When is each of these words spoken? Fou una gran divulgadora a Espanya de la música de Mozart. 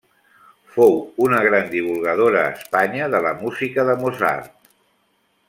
Fou 0.77 0.95
una 1.25 1.41
gran 1.47 1.69
divulgadora 1.73 2.41
a 2.45 2.55
Espanya 2.55 3.11
de 3.17 3.21
la 3.27 3.35
música 3.45 3.87
de 3.91 3.99
Mozart. 4.03 4.53